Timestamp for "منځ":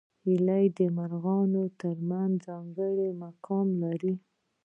2.09-2.33